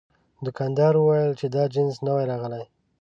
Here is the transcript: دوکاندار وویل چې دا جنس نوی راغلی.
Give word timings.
دوکاندار 0.45 0.93
وویل 0.97 1.31
چې 1.39 1.45
دا 1.55 1.63
جنس 1.73 1.95
نوی 2.07 2.23
راغلی. 2.31 2.63